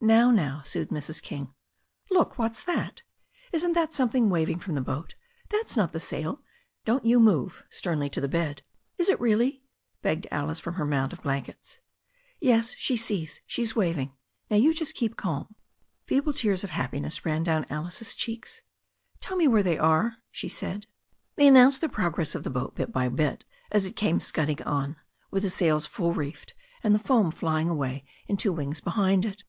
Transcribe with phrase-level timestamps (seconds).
[0.00, 1.20] "Now, now," soothed Mrs.
[1.20, 1.52] King.
[2.12, 3.02] "Look, what's that?
[3.50, 5.16] Isn't that something waving from the boat?
[5.48, 6.38] That's not the sail.
[6.84, 8.62] Don't you move," sternly to the bed.
[8.98, 9.64] 'Is it really?"
[10.02, 11.80] begged Alice from her mound of blankets.
[12.40, 13.40] ^Yes, she sees.
[13.48, 14.12] She's waving.
[14.48, 15.56] Now just you keep calm."
[16.06, 18.62] Feeble tears of happiness ran down Alice's cheeks.
[19.20, 20.86] "Tell me where they are," she said.
[21.34, 24.94] They announced the progress of the boat bit by bit as it came scudding on,
[25.32, 26.54] with the sails full reefed
[26.84, 29.42] and the foam flying away in two wings behind it.